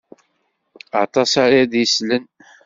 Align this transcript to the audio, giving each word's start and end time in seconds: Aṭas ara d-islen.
Aṭas 1.03 1.31
ara 1.43 1.61
d-islen. 1.71 2.25